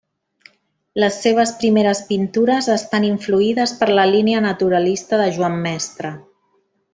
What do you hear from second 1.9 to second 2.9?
pintures